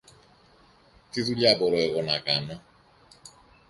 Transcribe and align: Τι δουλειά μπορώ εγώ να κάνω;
Τι 1.11 1.21
δουλειά 1.21 1.55
μπορώ 1.57 1.77
εγώ 1.79 2.01
να 2.01 2.19
κάνω; 2.19 2.61